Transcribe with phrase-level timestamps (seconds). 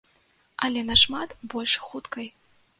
[0.67, 2.27] Але нашмат больш хуткай.